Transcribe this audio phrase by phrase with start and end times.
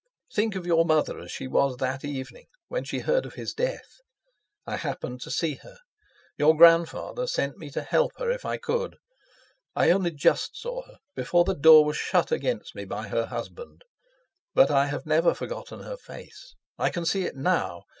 [0.33, 3.99] Think of your mother as she was that evening when she heard of his death.
[4.65, 5.77] I happened to see her.
[6.39, 8.95] Your grandfather sent me to help her if I could.
[9.75, 13.83] I only just saw her, before the door was shut against me by her husband.
[14.55, 17.83] But I have never forgotten her face, I can see it now.